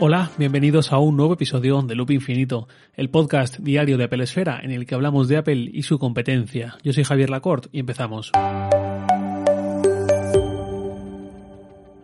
[0.00, 4.58] Hola, bienvenidos a un nuevo episodio de Loop Infinito, el podcast diario de Apple Esfera
[4.60, 6.76] en el que hablamos de Apple y su competencia.
[6.82, 8.32] Yo soy Javier Lacorte y empezamos.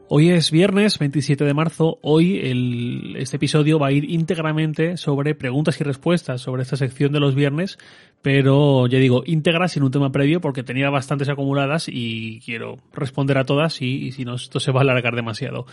[0.08, 1.98] Hoy es viernes 27 de marzo.
[2.02, 7.18] Hoy este episodio va a ir íntegramente sobre preguntas y respuestas sobre esta sección de
[7.18, 7.76] los viernes,
[8.22, 13.36] pero ya digo, íntegra sin un tema previo porque tenía bastantes acumuladas y quiero responder
[13.36, 15.66] a todas y si no esto se va a alargar demasiado.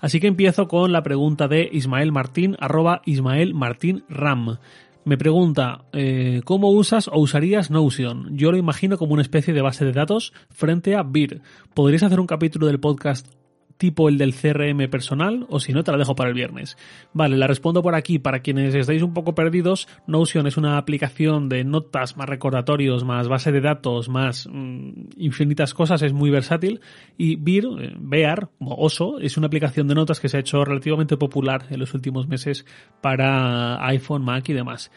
[0.00, 4.58] Así que empiezo con la pregunta de Ismael Martín, arroba Ismael Martín Ram.
[5.04, 8.36] Me pregunta, eh, ¿cómo usas o usarías Notion?
[8.36, 11.40] Yo lo imagino como una especie de base de datos frente a Beer.
[11.74, 13.26] ¿Podrías hacer un capítulo del podcast
[13.80, 16.76] tipo el del CRM personal o si no te la dejo para el viernes.
[17.14, 18.18] Vale, la respondo por aquí.
[18.18, 23.26] Para quienes estáis un poco perdidos, Notion es una aplicación de notas más recordatorios, más
[23.26, 26.82] base de datos, más mmm, infinitas cosas, es muy versátil.
[27.16, 30.62] Y Bear, eh, Bear, como oso, es una aplicación de notas que se ha hecho
[30.62, 32.66] relativamente popular en los últimos meses
[33.00, 34.90] para iPhone, Mac y demás.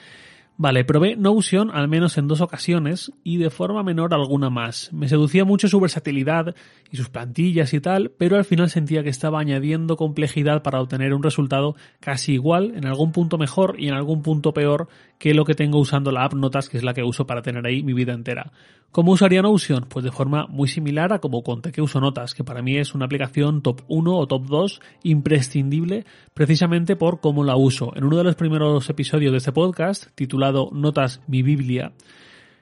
[0.55, 4.93] Vale, probé Notion al menos en dos ocasiones y de forma menor alguna más.
[4.93, 6.55] Me seducía mucho su versatilidad
[6.91, 11.15] y sus plantillas y tal, pero al final sentía que estaba añadiendo complejidad para obtener
[11.15, 15.43] un resultado casi igual, en algún punto mejor y en algún punto peor que lo
[15.43, 17.93] que tengo usando la app Notas, que es la que uso para tener ahí mi
[17.93, 18.51] vida entera.
[18.93, 19.87] ¿Cómo usaría Notion?
[19.89, 22.93] Pues de forma muy similar a como conté que uso Notas, que para mí es
[22.93, 27.91] una aplicación top 1 o top 2 imprescindible precisamente por cómo la uso.
[27.95, 31.93] En uno de los primeros episodios de este podcast, titulado Notas mi Biblia,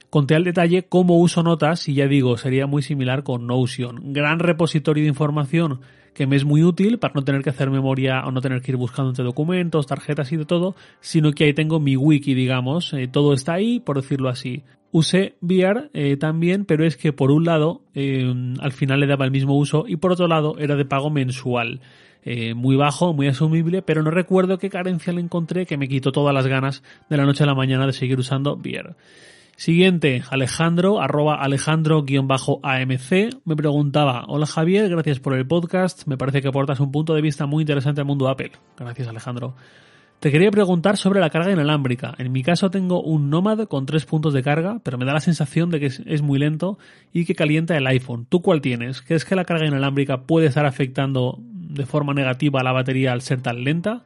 [0.10, 4.14] conté al detalle cómo uso Notas y ya digo, sería muy similar con Notion.
[4.14, 5.82] Gran repositorio de información
[6.14, 8.72] que me es muy útil para no tener que hacer memoria o no tener que
[8.72, 12.94] ir buscando entre documentos, tarjetas y de todo, sino que ahí tengo mi wiki, digamos,
[12.94, 14.64] eh, todo está ahí, por decirlo así.
[14.92, 19.24] Usé VR eh, también, pero es que por un lado eh, al final le daba
[19.24, 21.82] el mismo uso y por otro lado era de pago mensual.
[22.56, 26.36] Muy bajo, muy asumible, pero no recuerdo qué carencia le encontré que me quitó todas
[26.36, 28.94] las ganas de la noche a la mañana de seguir usando VR.
[29.62, 33.12] Siguiente, Alejandro, arroba Alejandro-AMC,
[33.46, 37.22] me preguntaba, hola Javier, gracias por el podcast, me parece que aportas un punto de
[37.22, 38.54] vista muy interesante al mundo Apple.
[38.76, 39.54] Gracias Alejandro.
[40.20, 42.16] Te quería preguntar sobre la carga inalámbrica.
[42.18, 45.20] En mi caso tengo un Nomad con tres puntos de carga, pero me da la
[45.20, 46.80] sensación de que es muy lento
[47.14, 48.26] y que calienta el iPhone.
[48.28, 49.04] ¿Tú cuál tienes?
[49.04, 53.22] ¿Crees que la carga inalámbrica puede estar afectando de forma negativa a la batería al
[53.22, 54.06] ser tan lenta?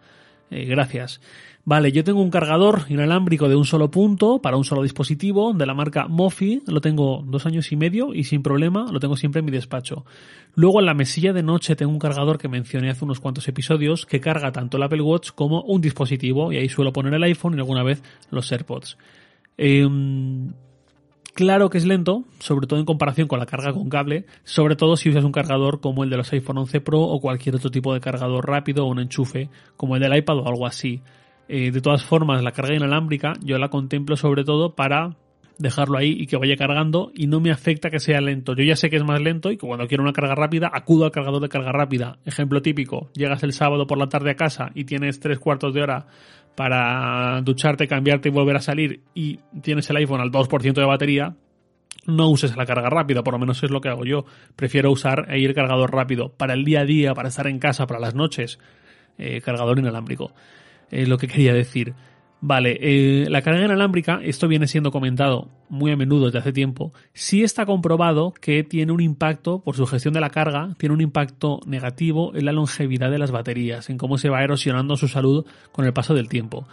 [0.51, 1.22] Eh, gracias.
[1.67, 5.65] Vale, yo tengo un cargador inalámbrico de un solo punto para un solo dispositivo de
[5.65, 9.39] la marca Mofi, lo tengo dos años y medio y sin problema lo tengo siempre
[9.39, 10.05] en mi despacho.
[10.53, 14.05] Luego en la mesilla de noche tengo un cargador que mencioné hace unos cuantos episodios
[14.05, 17.55] que carga tanto el Apple Watch como un dispositivo y ahí suelo poner el iPhone
[17.55, 18.97] y alguna vez los AirPods.
[19.57, 19.87] Eh,
[21.35, 24.95] Claro que es lento, sobre todo en comparación con la carga con cable, sobre todo
[24.95, 27.93] si usas un cargador como el de los iPhone 11 Pro o cualquier otro tipo
[27.93, 31.01] de cargador rápido o un enchufe como el del iPad o algo así.
[31.47, 35.16] Eh, de todas formas, la carga inalámbrica yo la contemplo sobre todo para
[35.57, 38.56] dejarlo ahí y que vaya cargando y no me afecta que sea lento.
[38.56, 41.05] Yo ya sé que es más lento y que cuando quiero una carga rápida acudo
[41.05, 42.17] al cargador de carga rápida.
[42.25, 45.81] Ejemplo típico, llegas el sábado por la tarde a casa y tienes tres cuartos de
[45.81, 46.07] hora
[46.55, 51.35] para ducharte, cambiarte y volver a salir y tienes el iPhone al 2% de batería,
[52.07, 54.25] no uses la carga rápida, por lo menos es lo que hago yo.
[54.55, 57.88] Prefiero usar e ir cargador rápido para el día a día, para estar en casa,
[57.88, 58.59] para las noches,
[59.17, 60.31] eh, cargador inalámbrico.
[60.91, 61.94] Es lo que quería decir.
[62.47, 66.94] Vale, eh, la carga inalámbrica, esto viene siendo comentado muy a menudo desde hace tiempo,
[67.12, 71.01] sí está comprobado que tiene un impacto, por su gestión de la carga, tiene un
[71.01, 75.44] impacto negativo en la longevidad de las baterías, en cómo se va erosionando su salud
[75.72, 76.68] con el paso del tiempo.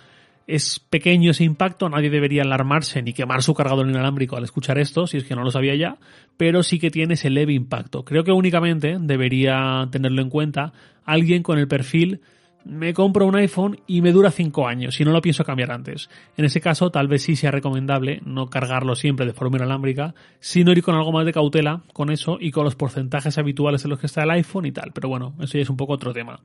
[0.47, 5.07] Es pequeño ese impacto, nadie debería alarmarse ni quemar su cargador inalámbrico al escuchar esto,
[5.07, 5.97] si es que no lo sabía ya,
[6.37, 8.05] pero sí que tiene ese leve impacto.
[8.05, 10.75] Creo que únicamente debería tenerlo en cuenta
[11.05, 12.21] alguien con el perfil
[12.65, 16.11] me compro un iPhone y me dura 5 años y no lo pienso cambiar antes.
[16.37, 20.73] En ese caso, tal vez sí sea recomendable no cargarlo siempre de forma inalámbrica, sino
[20.73, 23.99] ir con algo más de cautela con eso y con los porcentajes habituales en los
[23.99, 24.93] que está el iPhone y tal.
[24.93, 26.41] Pero bueno, eso ya es un poco otro tema.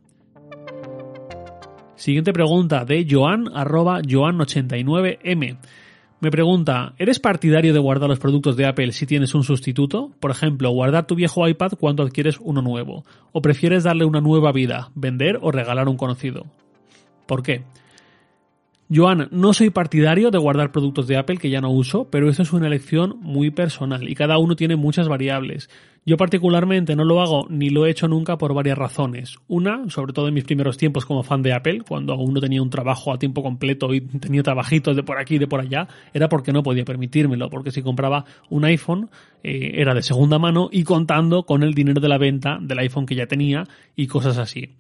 [1.96, 5.58] Siguiente pregunta de Joan, arroba Joan89M.
[6.19, 10.12] Me pregunta, ¿eres partidario de guardar los productos de Apple si tienes un sustituto?
[10.19, 13.06] Por ejemplo, guardar tu viejo iPad cuando adquieres uno nuevo.
[13.34, 16.48] ¿O prefieres darle una nueva vida, vender o regalar un conocido?
[17.28, 17.62] ¿Por qué?
[18.89, 22.42] Joan, no soy partidario de guardar productos de Apple que ya no uso, pero eso
[22.42, 25.69] es una elección muy personal y cada uno tiene muchas variables.
[26.06, 29.39] Yo particularmente no lo hago ni lo he hecho nunca por varias razones.
[29.50, 32.62] Una, sobre todo en mis primeros tiempos como fan de Apple, cuando aún no tenía
[32.62, 35.89] un trabajo a tiempo completo y tenía trabajitos de por aquí y de por allá,
[36.13, 39.10] era porque no podía permitírmelo, porque si compraba un iPhone
[39.44, 43.06] eh, era de segunda mano y contando con el dinero de la venta del iPhone
[43.06, 43.66] que ya tenía
[43.98, 44.78] y cosas así.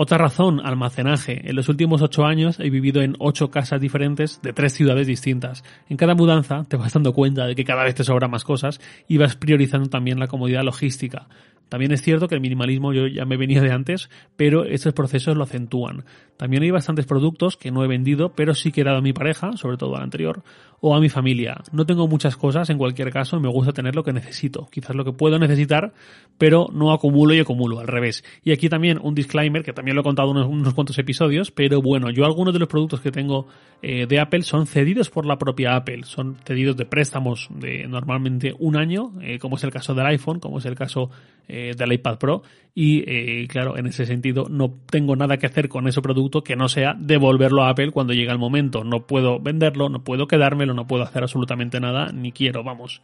[0.00, 1.50] Otra razón, almacenaje.
[1.50, 5.64] En los últimos ocho años he vivido en ocho casas diferentes de tres ciudades distintas.
[5.88, 8.80] En cada mudanza te vas dando cuenta de que cada vez te sobran más cosas
[9.08, 11.26] y vas priorizando también la comodidad logística.
[11.68, 15.36] También es cierto que el minimalismo yo ya me venía de antes, pero estos procesos
[15.36, 16.04] lo acentúan.
[16.36, 19.12] También hay bastantes productos que no he vendido, pero sí que he dado a mi
[19.12, 20.42] pareja, sobre todo al anterior,
[20.80, 21.62] o a mi familia.
[21.72, 24.68] No tengo muchas cosas, en cualquier caso, me gusta tener lo que necesito.
[24.70, 25.92] Quizás lo que puedo necesitar,
[26.38, 28.24] pero no acumulo y acumulo, al revés.
[28.44, 31.82] Y aquí también un disclaimer, que también lo he contado unos, unos cuantos episodios, pero
[31.82, 33.48] bueno, yo algunos de los productos que tengo
[33.82, 36.04] eh, de Apple son cedidos por la propia Apple.
[36.04, 40.38] Son cedidos de préstamos de normalmente un año, eh, como es el caso del iPhone,
[40.38, 41.10] como es el caso
[41.48, 42.42] eh, del iPad Pro.
[42.80, 46.68] Y claro, en ese sentido no tengo nada que hacer con ese producto que no
[46.68, 48.84] sea devolverlo a Apple cuando llega el momento.
[48.84, 53.02] No puedo venderlo, no puedo quedármelo, no puedo hacer absolutamente nada, ni quiero, vamos.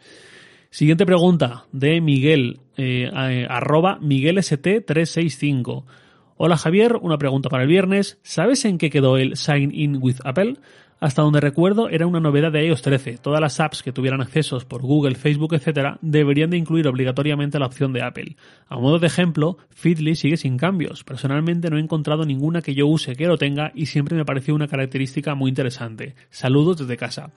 [0.75, 3.09] Siguiente pregunta de Miguel, eh,
[3.49, 5.85] arroba MiguelST365.
[6.37, 8.19] Hola Javier, una pregunta para el viernes.
[8.25, 10.55] ¿Sabes en qué quedó el Sign In with Apple?
[11.01, 13.19] Hasta donde recuerdo era una novedad de iOS 13.
[13.19, 15.97] Todas las apps que tuvieran accesos por Google, Facebook, etc.
[16.01, 18.37] deberían de incluir obligatoriamente la opción de Apple.
[18.69, 21.05] A modo de ejemplo, Feedly sigue sin cambios.
[21.05, 24.55] Personalmente no he encontrado ninguna que yo use que lo tenga y siempre me pareció
[24.55, 26.15] una característica muy interesante.
[26.31, 27.31] Saludos desde casa.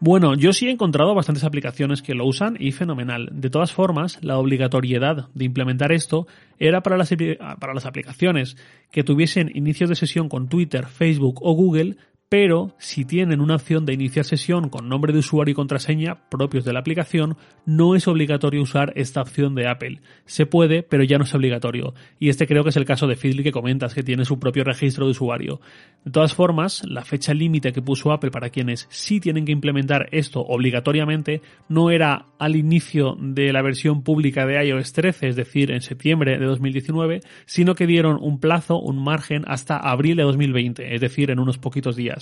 [0.00, 3.30] Bueno, yo sí he encontrado bastantes aplicaciones que lo usan y fenomenal.
[3.32, 6.28] De todas formas, la obligatoriedad de implementar esto
[6.60, 7.12] era para las,
[7.58, 8.56] para las aplicaciones
[8.92, 11.96] que tuviesen inicios de sesión con Twitter, Facebook o Google,
[12.28, 16.64] pero si tienen una opción de iniciar sesión con nombre de usuario y contraseña propios
[16.64, 20.00] de la aplicación, no es obligatorio usar esta opción de Apple.
[20.26, 21.94] Se puede, pero ya no es obligatorio.
[22.18, 24.62] Y este creo que es el caso de Feedly que comentas, que tiene su propio
[24.62, 25.60] registro de usuario.
[26.04, 30.08] De todas formas, la fecha límite que puso Apple para quienes sí tienen que implementar
[30.12, 31.40] esto obligatoriamente
[31.70, 36.38] no era al inicio de la versión pública de iOS 13, es decir, en septiembre
[36.38, 41.30] de 2019, sino que dieron un plazo, un margen hasta abril de 2020, es decir,
[41.30, 42.17] en unos poquitos días.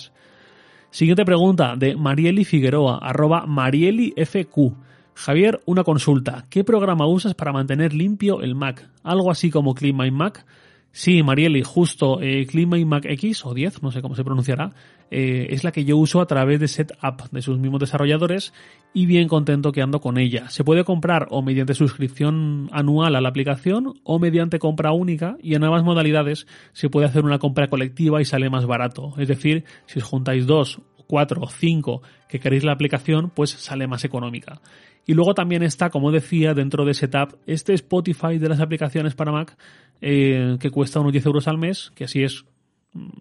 [0.89, 4.73] Siguiente pregunta de Marieli Figueroa, arroba MarieliFQ.
[5.13, 6.45] Javier, una consulta.
[6.49, 8.89] ¿Qué programa usas para mantener limpio el Mac?
[9.03, 10.45] ¿Algo así como Clean My Mac?
[10.91, 12.47] Sí, Marieli, justo eh,
[12.85, 14.71] Mac X o 10, no sé cómo se pronunciará,
[15.11, 18.53] eh, es la que yo uso a través de Setup de sus mismos desarrolladores
[18.93, 20.49] y bien contento que ando con ella.
[20.49, 25.53] Se puede comprar o mediante suscripción anual a la aplicación o mediante compra única y
[25.53, 29.13] en nuevas modalidades se puede hacer una compra colectiva y sale más barato.
[29.17, 33.87] Es decir, si os juntáis dos, cuatro o cinco que queréis la aplicación, pues sale
[33.87, 34.61] más económica.
[35.07, 39.31] Y luego también está, como decía, dentro de Setup, este Spotify de las aplicaciones para
[39.31, 39.57] Mac,
[40.01, 42.45] eh, que cuesta unos 10 euros al mes, que así es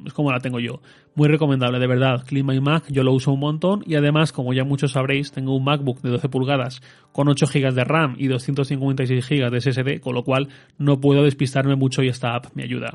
[0.04, 0.80] es como la tengo yo.
[1.14, 2.24] Muy recomendable, de verdad.
[2.26, 5.56] Clima y Mac, yo lo uso un montón y además, como ya muchos sabréis, tengo
[5.56, 10.00] un MacBook de 12 pulgadas con 8 GB de RAM y 256 GB de SSD,
[10.00, 10.48] con lo cual
[10.78, 12.92] no puedo despistarme mucho y esta app me ayuda.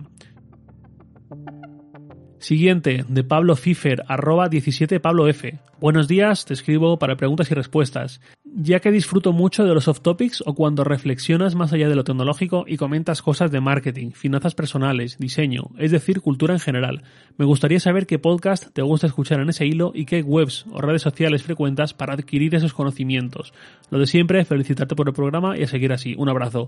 [2.40, 5.60] Siguiente, de Pablo Fifer, arroba 17 Pablo F.
[5.80, 8.20] Buenos días, te escribo para preguntas y respuestas.
[8.54, 12.04] Ya que disfruto mucho de los off topics o cuando reflexionas más allá de lo
[12.04, 17.04] tecnológico y comentas cosas de marketing, finanzas personales, diseño, es decir, cultura en general,
[17.38, 20.82] me gustaría saber qué podcast te gusta escuchar en ese hilo y qué webs o
[20.82, 23.54] redes sociales frecuentas para adquirir esos conocimientos.
[23.90, 26.14] Lo de siempre, felicitarte por el programa y a seguir así.
[26.18, 26.68] Un abrazo.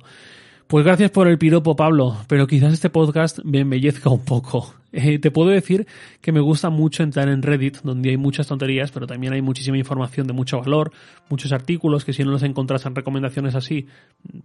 [0.67, 4.73] Pues gracias por el piropo, Pablo, pero quizás este podcast me embellezca un poco.
[4.95, 5.87] Eh, te puedo decir
[6.21, 9.75] que me gusta mucho entrar en Reddit, donde hay muchas tonterías, pero también hay muchísima
[9.75, 10.91] información de mucho valor,
[11.29, 13.87] muchos artículos que si no los encontras en recomendaciones así,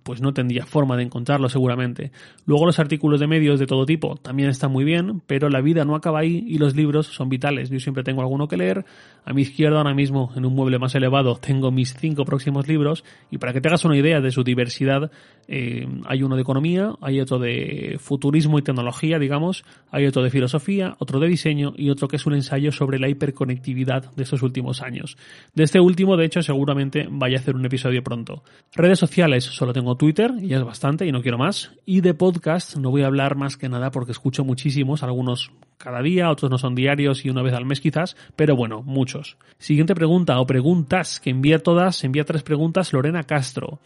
[0.03, 2.13] pues no tendría forma de encontrarlos seguramente.
[2.47, 5.85] Luego los artículos de medios de todo tipo también están muy bien, pero la vida
[5.85, 7.69] no acaba ahí y los libros son vitales.
[7.69, 8.87] Yo siempre tengo alguno que leer.
[9.27, 13.05] A mi izquierda ahora mismo, en un mueble más elevado, tengo mis cinco próximos libros
[13.31, 15.11] y para que te hagas una idea de su diversidad,
[15.47, 20.31] eh, hay uno de economía, hay otro de futurismo y tecnología, digamos, hay otro de
[20.39, 24.43] filosofía, otro de diseño y otro que es un ensayo sobre la hiperconectividad de estos
[24.43, 25.17] últimos años.
[25.53, 28.45] De este último, de hecho, seguramente vaya a hacer un episodio pronto.
[28.73, 31.73] Redes sociales, solo tengo Twitter y es bastante y no quiero más.
[31.85, 36.03] Y de podcast no voy a hablar más que nada porque escucho muchísimos, algunos cada
[36.03, 39.39] día, otros no son diarios y una vez al mes quizás, pero bueno, muchos.
[39.59, 43.81] Siguiente pregunta o preguntas que envía todas, envía tres preguntas Lorena Castro.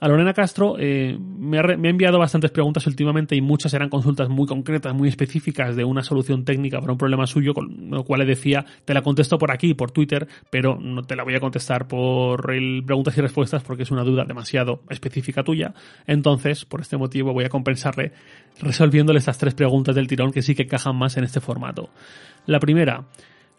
[0.00, 4.46] A Lorena Castro eh, me, ha, enviado bastantes preguntas últimamente y muchas eran consultas muy
[4.46, 8.26] concretas, muy específicas de una solución técnica para un problema suyo, con lo cual le
[8.26, 11.88] decía, te la contesto por aquí, por Twitter, pero no te la voy a contestar
[11.88, 15.74] por el preguntas y respuestas porque es una duda demasiado específica tuya.
[16.06, 18.12] Entonces, por este motivo voy a compensarle
[18.60, 21.90] resolviéndole estas tres preguntas del tirón que sí que encajan más en este formato.
[22.46, 23.04] La primera,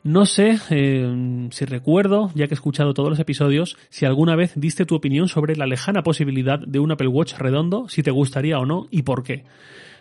[0.03, 4.53] no sé eh, si recuerdo, ya que he escuchado todos los episodios, si alguna vez
[4.55, 8.59] diste tu opinión sobre la lejana posibilidad de un Apple Watch redondo, si te gustaría
[8.59, 9.43] o no y por qué.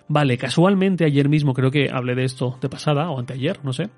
[0.07, 3.91] Vale, casualmente ayer mismo creo que hablé de esto de pasada o anteayer, no sé.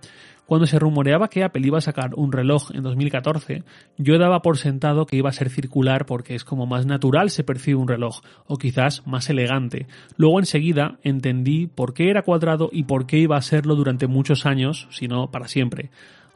[0.46, 3.62] Cuando se rumoreaba que Apple iba a sacar un reloj en 2014,
[3.98, 7.44] yo daba por sentado que iba a ser circular porque es como más natural se
[7.44, 9.86] percibe un reloj, o quizás más elegante.
[10.16, 14.46] Luego enseguida entendí por qué era cuadrado y por qué iba a serlo durante muchos
[14.46, 15.90] años, si no para siempre.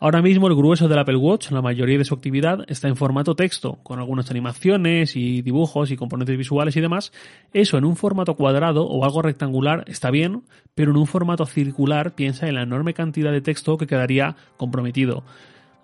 [0.04, 3.34] Ahora mismo el grueso del Apple Watch, la mayoría de su actividad, está en formato
[3.34, 7.11] texto, con algunas animaciones y dibujos y componentes visuales y demás.
[7.54, 10.42] Eso en un formato cuadrado o algo rectangular está bien,
[10.75, 15.25] pero en un formato circular piensa en la enorme cantidad de texto que quedaría comprometido.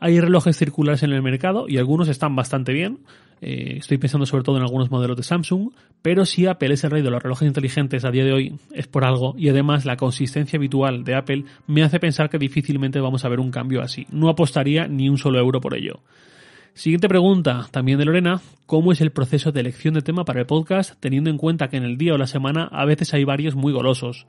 [0.00, 2.99] Hay relojes circulares en el mercado y algunos están bastante bien,
[3.43, 5.71] eh, estoy pensando sobre todo en algunos modelos de Samsung,
[6.03, 8.87] pero si Apple es el rey de los relojes inteligentes a día de hoy, es
[8.87, 13.25] por algo, y además la consistencia habitual de Apple me hace pensar que difícilmente vamos
[13.25, 14.07] a ver un cambio así.
[14.11, 16.01] No apostaría ni un solo euro por ello.
[16.75, 20.47] Siguiente pregunta, también de Lorena, ¿cómo es el proceso de elección de tema para el
[20.47, 23.55] podcast teniendo en cuenta que en el día o la semana a veces hay varios
[23.55, 24.27] muy golosos?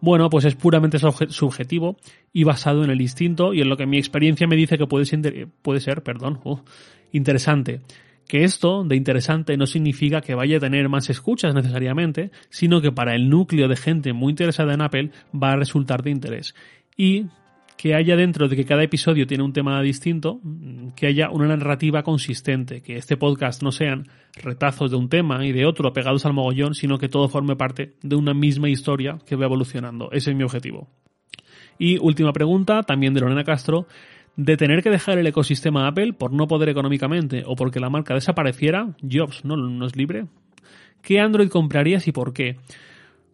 [0.00, 1.96] Bueno, pues es puramente subjetivo
[2.32, 5.04] y basado en el instinto y en lo que mi experiencia me dice que puede
[5.04, 6.40] ser, puede ser perdón,
[7.12, 7.80] interesante
[8.30, 12.92] que esto de interesante no significa que vaya a tener más escuchas necesariamente, sino que
[12.92, 16.54] para el núcleo de gente muy interesada en Apple va a resultar de interés.
[16.96, 17.26] Y
[17.76, 20.40] que haya dentro de que cada episodio tiene un tema distinto,
[20.94, 24.06] que haya una narrativa consistente, que este podcast no sean
[24.40, 27.94] retazos de un tema y de otro pegados al mogollón, sino que todo forme parte
[28.00, 30.08] de una misma historia que va evolucionando.
[30.12, 30.88] Ese es mi objetivo.
[31.80, 33.88] Y última pregunta, también de Lorena Castro,
[34.44, 38.14] de tener que dejar el ecosistema Apple por no poder económicamente o porque la marca
[38.14, 40.26] desapareciera, Jobs no, no es libre.
[41.02, 42.56] ¿Qué Android comprarías y por qué?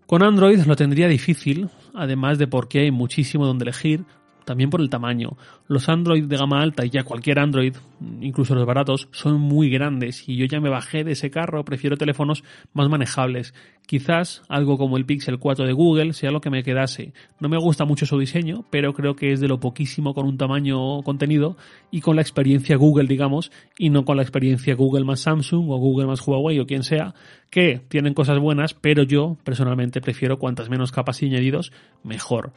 [0.06, 4.04] Con Android lo tendría difícil, además de porque hay muchísimo donde elegir,
[4.46, 5.36] también por el tamaño.
[5.66, 7.74] Los Android de gama alta y ya cualquier Android,
[8.20, 11.96] incluso los baratos, son muy grandes y yo ya me bajé de ese carro, prefiero
[11.96, 13.54] teléfonos más manejables.
[13.86, 17.12] Quizás algo como el Pixel 4 de Google sea lo que me quedase.
[17.40, 20.38] No me gusta mucho su diseño, pero creo que es de lo poquísimo con un
[20.38, 21.56] tamaño contenido
[21.90, 25.76] y con la experiencia Google, digamos, y no con la experiencia Google más Samsung o
[25.76, 27.14] Google más Huawei o quien sea,
[27.50, 31.72] que tienen cosas buenas, pero yo personalmente prefiero cuantas menos capas y añadidos,
[32.04, 32.52] mejor.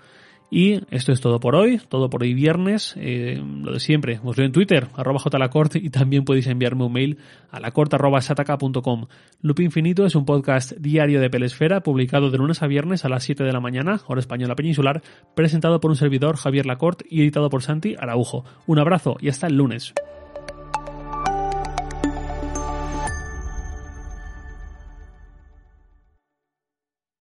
[0.51, 2.95] Y esto es todo por hoy, todo por hoy viernes.
[2.97, 6.93] Eh, lo de siempre, os leo en Twitter, arroba jlacort, y también podéis enviarme un
[6.93, 7.17] mail
[7.51, 9.05] a lacort.sataka.com.
[9.41, 13.23] Loop Infinito es un podcast diario de Pelesfera, publicado de lunes a viernes a las
[13.23, 15.03] 7 de la mañana, hora española peninsular,
[15.35, 18.43] presentado por un servidor Javier Lacort y editado por Santi Araujo.
[18.65, 19.93] Un abrazo y hasta el lunes.